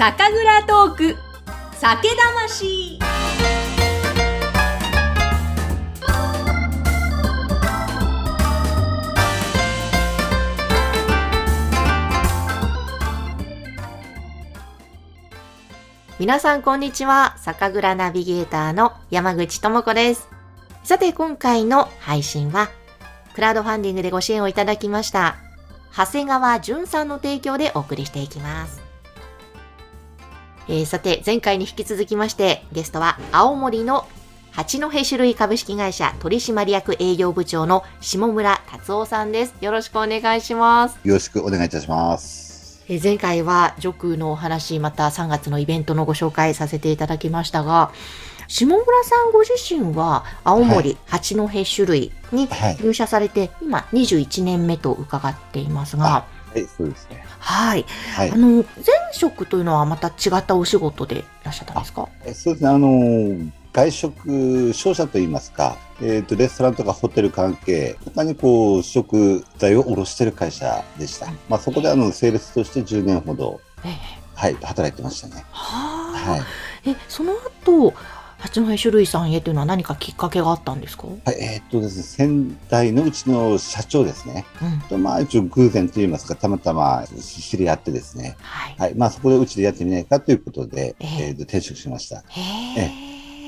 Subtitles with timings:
[0.00, 1.16] 酒蔵トーク
[1.74, 2.98] 酒魂
[16.18, 17.34] 皆さんこんにちは。
[17.36, 20.30] 酒蔵ナビゲーターの山口智子です。
[20.82, 22.70] さて今回の配信は、
[23.34, 25.36] クラウドファンディングでご支援をいただきました、
[25.94, 28.79] 長谷川淳さんの提供でお送りしていきます。
[30.70, 34.06] えーさて前回に引き続きまして、ゲストは青森の
[34.52, 39.54] 八戸種類株式会社取締役営業部長の下村達夫さんです。
[39.60, 40.96] よろしくお願いします。
[41.02, 42.84] よろしくお願いいたします。
[42.88, 47.90] えー前回はジョクのお話、また3月のイベントのご紹介させていただきましたが、
[48.46, 52.76] 下村さんご自身は青森八戸種類にはい。
[52.80, 56.39] 入社されて、今21年目と伺っていますが、はい、
[56.76, 57.24] そうですね。
[57.38, 57.84] はい。
[58.14, 58.36] はいあ。
[58.36, 58.64] の、前
[59.12, 62.08] 職というのはまた違ったお仕事でいらっしゃったんですか？
[62.24, 62.70] えそうですね。
[62.70, 71.26] あの、外食、商社といいますか、えっ、と、レストランとかホテル関係、他にこう、食材を卸してる会社でした。
[71.48, 75.44] まあ、そこであの、セールスとして10年ほど、ええはい、働いてましたね。
[75.52, 76.40] はあ、はい。
[76.90, 77.92] え、その後、
[78.40, 81.06] 八戸種類さんへというのは何かきっかけがあったんですか？
[81.06, 84.46] はい、えっ、とですね、先代のうちの社長ですね。
[84.62, 84.80] うん。
[84.88, 88.36] とまあ、一応偶然といいますか、たまたま知り合ってですね。
[88.40, 88.76] はい。
[88.78, 88.94] はい。
[88.94, 92.24] まあ、そこでうちでやってみないかということで、えええーと転職しました。
[92.28, 92.90] へえ。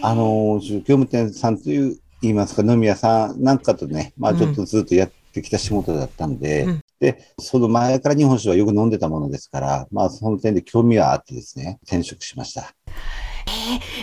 [0.02, 12.72] あの、業務店さんという、言いますか、飲み屋さんなんかとね、まあちょっとずっとやってきた仕事だったんで、うんで、その前から日本酒はよく飲んでたものですから、まあその点で興味はあってですね、転職しました。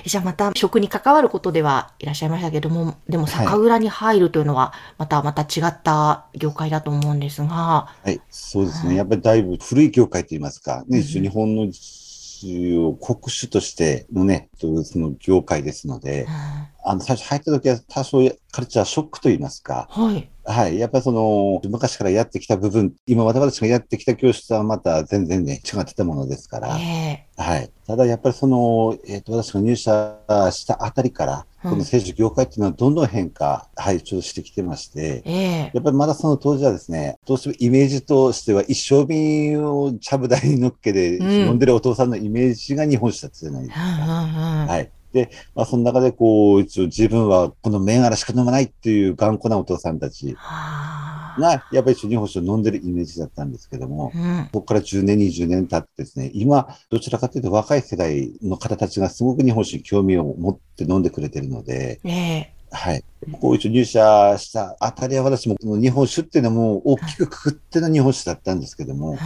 [0.05, 7.47] じゃあまた食に関わることではいらっしゃいましたけども、でも酒蔵に入るというのはまたまた違った業界だと思うんですが、
[8.03, 8.95] はい、そうですはいね。
[8.95, 11.71] やっぱりだいぶ古い業界といいますか、ね、日本の
[12.41, 16.25] 国酒としてのね、とその業界ですので、
[16.85, 20.29] あの、最初入った時は多少カルチャーショックといいますか、はい。
[20.49, 20.79] はい。
[20.79, 27.69] やっぱりその、昔からやってきた部分、今私がやってきた教室とはまた全然ね、違ってたものですから、えはい。
[27.85, 30.17] ただやっぱりその、えっ、と、私が入社
[30.51, 44.21] したあたりから、うんこの政治業界っていうのはどんどん変化、はい、してきてましてえ、ええやっぱりまだその当時はですね、どうしてもイメージとしては一升瓶をちゃぶ台に乗っけでうん飲んでるお父さんのイメージが日本酒だったじゃないですうんか。
[44.23, 44.91] うんうんはい。
[45.13, 51.39] で、まあその中でこう、一応自分はこの銘柄しか飲まないっていう頑固なお父さんたちはあ。
[51.39, 54.49] が、やっぱり一応日本酒を飲んでるイメージだったんですけども、うん。
[54.51, 63.03] ここから10年、20年経ってですね、今、どちらかというと若い世代の方たちがすごく日本酒に興味を持って飲んでくれてるので、ええはい。
[63.41, 69.17] こう一応入社したあたりは私も日本酒っていうのはもう大きくくくっての日本酒だったんですけども、うん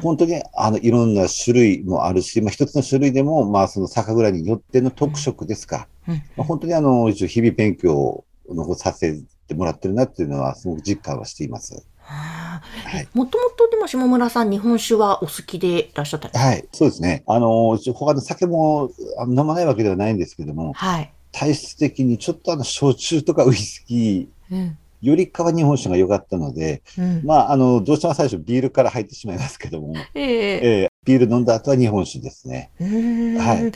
[0.00, 5.88] 本当にあのいろんな種類もあるし、まあ一つの種類でも、まあその酒蔵によっての特色ですか。
[6.06, 11.84] うんまあ、本当にあの、一応日々勉強のさせてもらってるなっていうのはすごく実感はしています。
[13.12, 17.22] もともとでも下村さん日本酒はお好きでいらっしゃったはい、そうですね。
[17.26, 18.90] あの、一応他の酒も
[19.26, 21.12] 飲まないわけではないんですけども、はい。
[21.38, 24.78] 体質的にちょっとあの、焼酎とかウイスキーうん。
[25.00, 27.22] よりかは日本酒が良かったので、うん。
[27.24, 30.60] まあ、あの、どうしても最初ビールから入ってしまいますけども、ええ。
[30.82, 32.70] えービール飲んだ後は日本酒ですね。
[32.80, 33.38] うーん。
[33.38, 33.58] はい。
[33.64, 33.72] ええ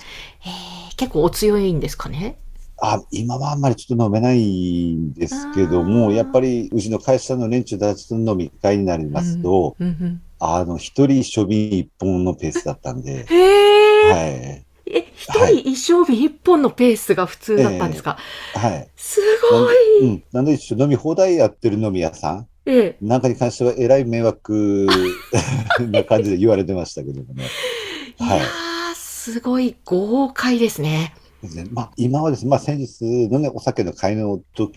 [0.97, 2.37] 結構お強いんですかね？
[2.79, 6.15] あ、今はあんまりちょっと飲めないんですけどあも、ー。
[6.15, 14.65] やっぱりうちの会社の連中たちとの飲み会になりますと、うんうんあの、一人一瓶一本のペースだったんで、はい。
[14.93, 18.19] え、一人一升瓶一本のペースが普通だったんですか、
[18.55, 18.89] はい。
[18.97, 19.21] す
[19.51, 19.69] ごう
[20.05, 20.23] い、ん。
[20.33, 22.47] なんで一緒飲み放題やってる飲み屋さん？
[22.67, 24.87] ええなんかに関してはえらい迷惑
[25.91, 27.45] な感じで言われてましたけどもね。
[28.19, 31.15] はいいやー、すごい豪快ですね。
[31.43, 34.77] でまあ、今はですね、まあ先日のね、お酒の買いの時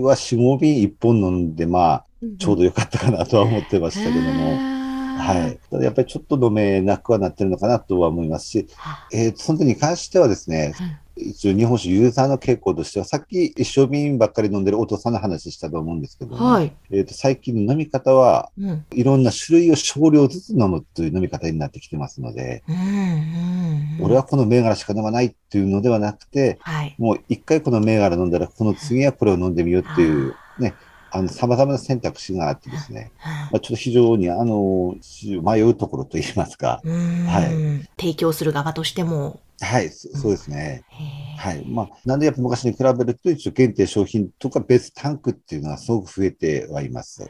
[0.00, 2.04] は4、5瓶1本飲んで、まあ、
[2.38, 4.75] ちょうどよかったかなとは思ってましたけども、は。
[5.18, 10.74] はいただやっぱりちょっと飲めなくはなってるのかなとは思いますし、はえーその点に関してはですね、
[11.16, 16.72] 一応日本酒ユーザーの傾向としては、さっき一升瓶ばっかり飲んでるお父さんの話したと思うんですけども、はい。
[16.90, 18.84] えーと最近の飲み方は、うん。
[18.92, 22.76] いろんな種類を少量ずつ飲むという飲み方になってきてますので、うん。
[22.76, 24.04] うん。
[24.04, 26.94] 俺はこの銘柄しか飲まないっていうのではなくて、はい。
[26.98, 30.74] もう一回この銘柄飲んだら、この次はこれを飲んでみようっていう、ね、
[31.10, 33.12] あの、様々な選択肢があってですね、
[33.52, 34.94] まあ、ちょっと非常に、あの、
[35.42, 37.26] 迷うところといいますか、うん。
[37.26, 39.40] はい提供する側としても。
[39.60, 40.84] はい、そそうですね。
[40.88, 41.64] へーはい。
[41.66, 47.22] まあ、なんでやっぱ昔に比べると、一応限定商品とか別タンクっていうのはすごく増えてはいます。
[47.22, 47.26] へ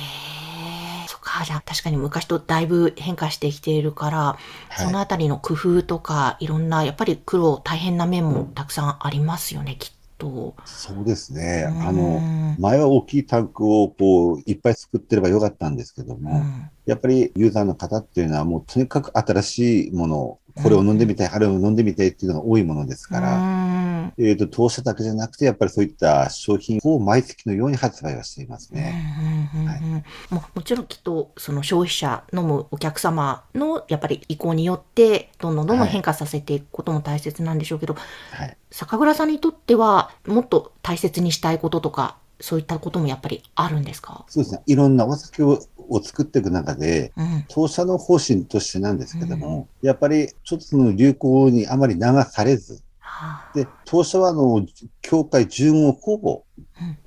[0.00, 1.44] え、そっか。
[1.44, 4.38] じゃあ確かに昔とだいぶ変化してきているから、
[4.76, 9.97] そのあたりの工夫とか、いろんな、やっぱり苦労、大変な面もたくさんありますよね、きっと。
[10.64, 11.66] そうですね。
[11.68, 11.82] うん。
[11.88, 12.20] あの、
[12.58, 16.70] 前は大きいタンクをこういっぱい作ってればよかったんですけどうも、ん。
[16.86, 23.67] やっぱりユーザーの方っていうのはもうとにかく新しいもの、これを飲んでみたい、あれを飲んでみたいっていうのが多いものですから、うん
[24.18, 29.50] えっ、と、当社だけじゃなくて、やっぱりそういった商品を毎月のように発売はしていますね。
[29.54, 37.96] うんうんうんうんももちろんきっとその消費者飲むお客様のやっぱり意向によってどんどんどんどんはい変化させていくことも大切なんでしょうけど、
[38.32, 38.56] はい。
[38.70, 44.62] 酒蔵さんにとってはもっと大切にしたいこととかそういったこともやっぱりあるんですか、そうですね。
[44.66, 47.44] いろんなお酒をを作っていく中で、うん。
[47.48, 52.00] 当社の方針としてなんですけども、やっぱりちょっとその流行にあまり流
[52.30, 52.82] されず、はあ
[53.54, 54.66] で、当社はあの、
[55.02, 56.42] 協会順を公募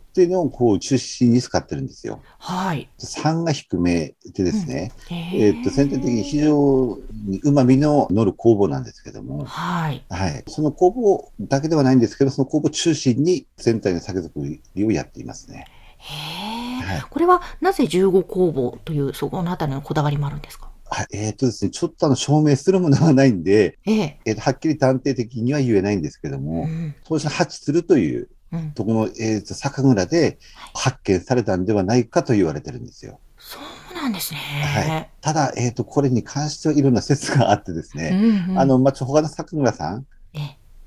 [0.10, 2.22] っていうのをこう中心に使ってるんですよ。
[2.38, 2.90] はい。
[3.00, 10.04] 3が低めでですね、ええーっと、全体的に非常に旨味の乗る工房なんですけども、はい。
[10.10, 10.44] はい。
[10.48, 14.32] その工房だけではないんですけど、その工房中心に全体の酒造
[14.76, 15.66] りをやっていますね。
[15.98, 20.71] へえ、はいこれはなぜ15工房というそこのあたりのこだわりもあるんですか？
[20.94, 21.08] はい。
[21.14, 24.20] えーっとですね、ちょっとあの、証明するものがないんで、ええ。
[24.26, 26.96] えーっと、はっきり断定的には言えないんですけどうも、ん。
[27.06, 28.72] 当社ハチするといううん。
[28.74, 30.38] とこの、えーっと、酒蔵で
[30.74, 33.22] 発見されたんではないかと言われてるんですよ。
[33.40, 33.58] そ
[33.92, 34.40] うなんですね。
[34.40, 40.06] はいただ、えーっと、これに関してはいろんな説があってですね、うんうんあの、まあ、ちょ他の酒蔵さんええ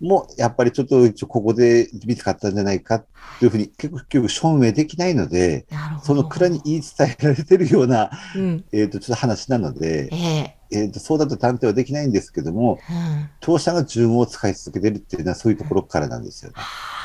[0.05, 5.67] も、やっぱりちょっと一応ここで見つかったんじゃないかというふうに結構、結構証明できないので。
[6.03, 8.65] その蔵に言い伝えられてるような、うん。
[8.73, 10.57] えっ、と、ちょっと話なのでえ、え。
[10.71, 13.31] えっ、と、そうだと断定はできないんですけども、うん。
[13.41, 16.57] 当社が順を使い続けてるっていうのはそういうところからなんですよね。
[16.59, 17.04] う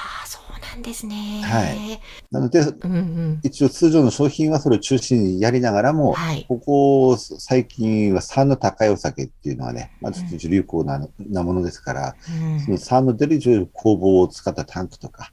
[0.80, 1.42] なんですね。
[1.44, 2.00] はい
[2.31, 3.40] なので、うんうん。
[3.44, 6.46] 一応通常の商品はそれを中心にやりながらも、はい。
[6.48, 15.31] ここ最近は酸の高いお酒っていうのはね、まあちょっと流行ななものですから、うんその酸の出る工房を使ったタンクとか、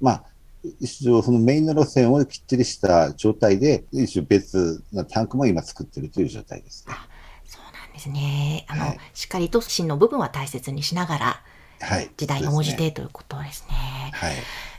[0.00, 0.24] まあ、
[0.80, 6.94] 一応そのメインの路線をきっちりした状態で、一応別なタンクも今作ってるという状態ですね。
[7.46, 8.66] そうなんですね。
[8.68, 11.53] あの、はいしっかりと芯の部分は大切にしながら、はい。
[12.16, 14.10] 時代に応じてということですね。
[14.14, 14.34] はい。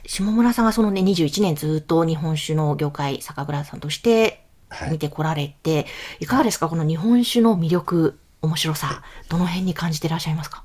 [0.08, 4.92] 下村さんはそのね、21年ずっと日本酒の業界、酒蔵さんとしてはい。
[4.92, 5.86] 見てこられて、
[6.20, 6.68] い、かがですか？
[6.68, 10.64] この日本酒の魅力、面白さ、どの辺に感じていらっしゃいますか？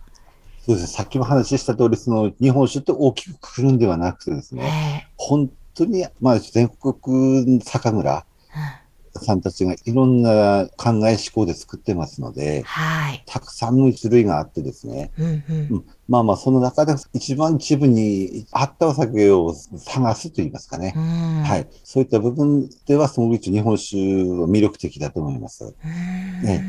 [0.67, 0.93] そうですね。
[0.97, 8.25] さっきも話した通り、その日本酒って大きくくくるんではなくてですね、え本当に、まあ全国酒蔵
[8.57, 8.81] え
[9.19, 13.23] さんたちがいろんな考え思考で作ってますのうんで、はい。
[13.27, 20.93] たくさんの種類があってですね、うんうんうんまあまあその中で一番自分に合ったお酒を探すと言いますかね。
[20.97, 21.69] うんはい。
[21.85, 25.65] そういった部分では、その一日本酒は魅力的だと思います。
[25.65, 26.65] うんね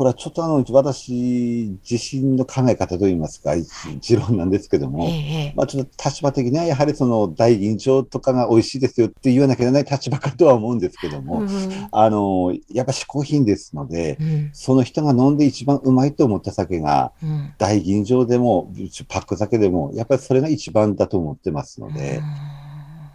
[0.00, 3.68] これはちょっとあの、私自身の考え方といいますか、一
[4.00, 5.12] 持論なんですけどえも、ええ
[5.48, 11.48] えまあちょっと立場的にはやはりその大吟醸とかが美味しいですよって言わなきゃいけない立場かとは思うんですけども、うん
[11.92, 14.50] あの、やっぱ嗜好品ですので、うん。
[14.54, 17.52] その人が飲んで一番うまいと思った酒が、うん。
[17.58, 18.72] 大吟醸でも、
[19.06, 22.22] パック酒でも、やっぱりそれが一番だと思ってますので、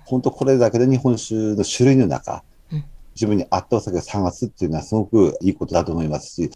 [0.06, 2.55] 本当これだけで日本酒の種類の中、うん
[3.16, 6.52] 自分に合ったお酒を探すっていうのはすごくいいことだと思いますし、うん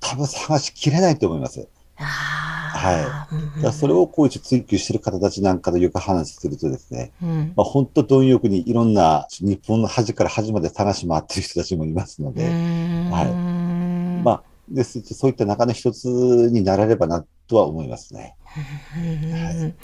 [0.00, 1.66] 多分探しきれないと思います。
[1.96, 3.34] あー。
[3.34, 7.52] うんうんだからそれをこう一追求してる方たちなんかとよく話するとですね、うん。
[7.56, 14.22] まあ、本当貪欲にいろんな日本の端から端まで探し回ってる人たちもいますので、はい。
[14.22, 16.04] まあ、ですそういった中の一つ
[16.52, 18.36] にならればなとは思いますね。
[18.96, 19.74] うんい。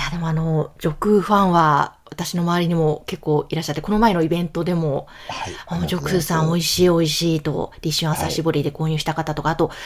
[0.00, 5.54] や、でもあの、ジョクファンは、私の周りにも結構いらっしゃって、この前のイベントでも、はい。
[5.66, 9.76] あのジョクさん美味しい美味しいと、立春朝搾りで購入した方とか、あと、はい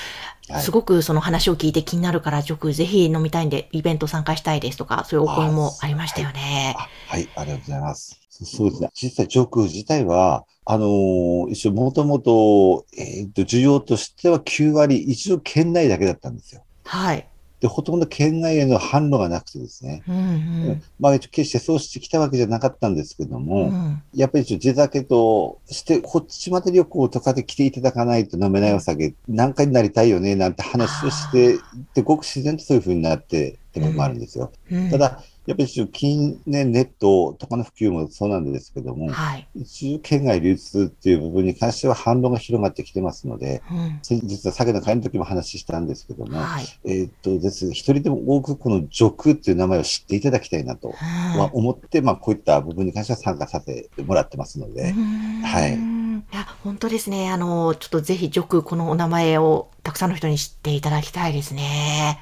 [0.60, 6.74] すごくその話を聞いて気になるから、ジョクぜひ飲みたいんで、イベント参加したいですとか、そういうお声もありましたよね。
[6.76, 8.20] あはい、ありがとうございます。
[8.28, 8.90] そそうですね。
[8.92, 16.62] 実際、ジョーク自体は、あのー一応、もともと、えっ、と、需要としては9割、一応、県内だけだったんですよ。
[16.84, 17.26] はい。
[17.64, 20.02] で、ほとんど県外への販路がなくてですね。
[20.06, 20.82] うんうん。
[21.00, 31.58] まあ、決してそうしてきたわけじゃなかったんですけども、うんやっぱり地酒として、こっちまで旅行とかで来ていただかないと飲めないお酒、何回になりたいよね、なんて話をして、
[31.94, 34.52] で、ごく自然とそういう風になってってのもあるんですよ。
[34.70, 39.46] うんただ、やっぱり近年ネットとかの普及もそうなんですけども、はい。
[39.54, 46.64] 一応県外流通っていう部分に関しては反論が広がってきてますので、うん先日は酒の会の時も話したんですけども、はい。
[46.84, 54.94] えーっとです、一人でも多くこのジョクっていう名前を知っていただきたいなとは思って、まあこういった部分に関しては参加させてもらってますので、
[55.42, 57.30] はいうんいや、本当ですね。
[57.30, 62.20] あの、ちょっとぜひ、ジョク、このお名前をたくさんの人に知っていただきたいですね。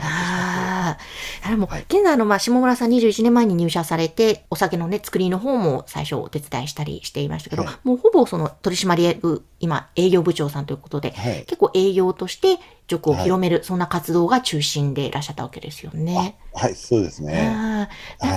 [0.00, 0.96] あ
[1.44, 1.48] あ。
[1.48, 11.44] でも、はい現在、あの、まあ、下村さん21年前に入社されて、お酒のね、作りの方も最初お手伝いしたりしていましたけど、はいもうほぼその取締役、今、営業部長さんということで、はい。
[11.46, 16.38] 結構営業として、ジョクを広める、そんな活動が中心でいらっしゃったわけですよね。
[16.54, 17.48] はい、そうですね。
[17.48, 17.86] なん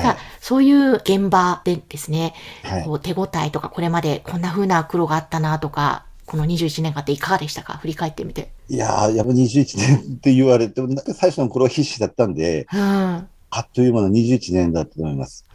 [0.01, 2.91] かはい、そういう現場でですね、はいこ。
[2.93, 7.77] う手応えとか、これまでこんな風な苦労があったなとか、この21年間っていかがでしたか？
[7.79, 8.53] 振り返ってみて。
[8.69, 12.79] いやー、やっぱ21年って言われても、なんか最初の頃は必死だったんで、うん。
[12.79, 13.27] あ
[13.59, 15.45] っという間の21年だったと思います。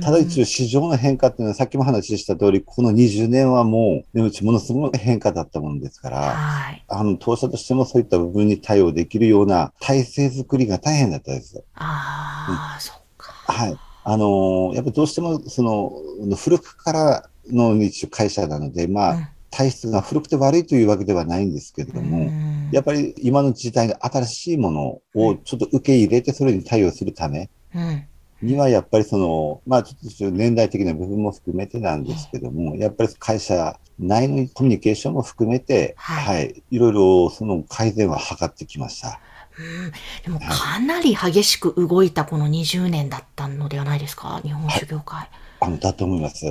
[0.00, 6.82] ただ一応市場の変化っていうのはさっきも話した通り、この20年はもう、ね、うちものすごい変化だったものですから、はい。
[6.88, 11.62] あの、当社としてもそういった部分に対応できるような体制づくりが大変だったです。
[11.74, 13.32] ああ、そっか。
[13.52, 13.76] はい。
[14.04, 15.92] あのーやっぱどうしても、その、
[16.36, 17.76] 古くからの
[18.10, 22.68] 会社なので、まあ、うん体質が古くて悪いというわけではないんですけれども、うん。
[22.72, 28.04] やっぱり今の時代の新しいものをちょっと受け入れてそれに対応するためうん。
[28.42, 36.62] にはやっぱりその、まあちょっと年代的な部分も含めてなんですけども、やっぱり会社内のコミュニケーションも含めて、ははい。
[36.70, 39.18] い、いろいろその改善は図ってきました。
[39.58, 39.92] うん。
[40.22, 44.40] でもかなり激しく動いたこの20年だったのではないですか？
[44.42, 45.30] 日本酒業界。
[45.60, 46.44] あの、だと思います。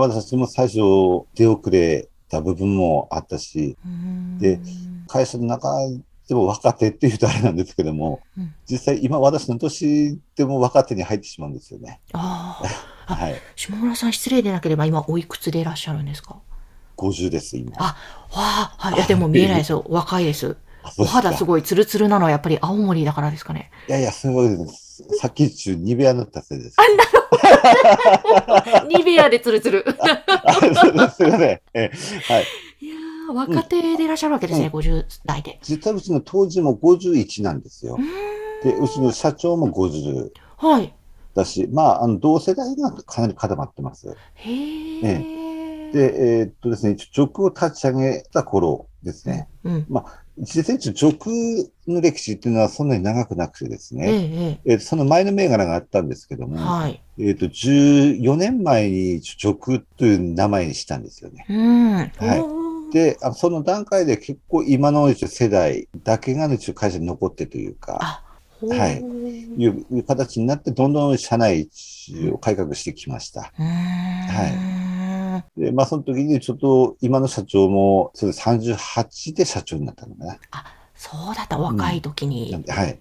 [0.00, 0.78] は私も最初
[1.34, 3.76] 出遅れた部分もあったし、
[4.38, 4.60] で
[5.06, 5.68] 会社の中
[6.28, 12.00] でも若手っていうとあれなんですけども、うん実際今私の年でも若手に入ってしまうんですよね。
[12.12, 12.60] あ
[13.06, 13.34] あ、はい。
[13.56, 16.38] 下村さん失礼でなければ今おいくつでいらっしゃるんですか
[16.96, 17.72] ？50です、今。
[17.76, 17.94] あ、わ
[18.32, 19.06] あ、はい。
[19.06, 19.84] でも見えないですよ。
[19.88, 20.56] 若いです。
[20.98, 23.70] お肌すごいツルツルなのはやっぱり青森だからですかね。
[23.88, 25.04] いやいや、すごいです。
[25.20, 26.76] さっき中2部屋の達成です。
[28.88, 29.84] ニベアでツルツル。
[30.44, 31.48] あすいません。
[31.48, 31.90] ええ
[32.28, 32.44] はい。
[32.80, 35.58] いやー若手でいらっしゃるわけですね、うん50代で。
[35.62, 37.98] 実はうちの当時も51なんですよ
[38.62, 40.94] で、うちの社長も50はい。
[41.34, 44.14] だし、まあ、あの、同世代がかなり固まってます。
[44.34, 45.90] へえ。
[45.92, 49.48] で、えーっとですね、一応、塾を立ち上げた頃ですね。
[49.64, 49.86] うん。
[50.38, 51.28] 実際、塾
[51.86, 56.50] の歴史っていうのはそんなに長くなくてですえね、え、えーその前の銘柄があったんですけどええ。
[56.50, 57.00] も、はい。
[57.18, 61.46] えーっと、14年前に塾という名前にしたんですよね。
[61.48, 61.94] うん。
[61.94, 62.64] はい
[62.94, 68.22] で、あその段階で結構今の世代だけが一応会社に残ってというか、あ
[68.68, 69.00] はい
[69.60, 71.68] いういう形になって、どんどん社内
[72.32, 73.52] を改革してきました。
[73.56, 74.83] は
[75.56, 80.38] で、まあその時にちょっと今の社長も、それ38で社長になったのかな。
[80.94, 82.50] そうだった、若い時に。
[82.50, 83.00] なんではい。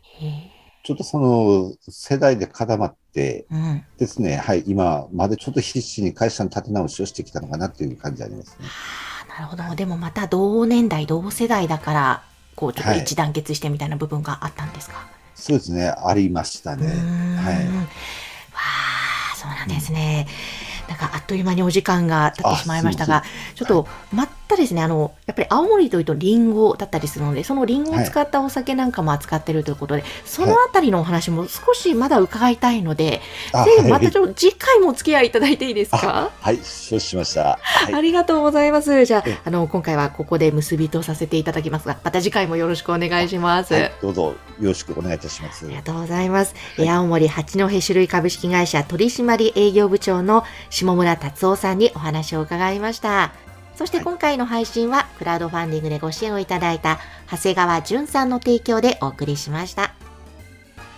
[0.84, 3.86] ちょっとその世代で固まってうん。
[3.98, 8.68] ですね、はい、今までちょっと必死に会社の立て直しをしてきたのかなっていう感じありますね。
[8.68, 9.76] ああ、なるほど。
[9.76, 12.24] でもまた同年代、同世代だから、
[12.56, 15.08] こう、ちょっとはい一団結してみたいな部分があったんですか？
[15.36, 16.88] そうですね、ありましたね。
[16.88, 16.96] はい。
[17.66, 17.88] わ
[19.32, 20.28] あ、そうなんですね。
[20.94, 23.24] なんかあっという間にお時間が経ってしまいましたが、
[23.56, 33.22] ちょっとまたですね、あの、やっぱり青森というとリンゴだったりするので、そのリンゴを使ったお酒なんかも扱ってるということで、そのあたりのお話も少しまだ伺いたいので、
[33.54, 36.30] あぜひまはいたちょっと次回もお付き合いいただいていいですか？
[36.40, 37.58] はい、承知しました。
[37.62, 39.06] はいありがとうございます。
[39.06, 43.74] じゃあえ、あの、今回はここで結びとさせていただきますが、また次回もよろしくお願いします。
[43.74, 45.66] はい、どうぞよろしくお願いいたします。
[45.66, 46.54] ありがとうございます。
[46.78, 50.44] え青森八戸種類株式会社取締営業部長の
[50.84, 53.34] 下村達夫さんにお話を伺いました。
[53.76, 57.00] そして今回の配信はクラウドファンディングでご支援をいただいた
[57.32, 59.96] 長谷川淳さんの提供でお送りしました。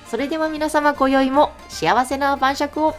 [0.10, 2.96] それでは皆様今宵も幸せな晩酌を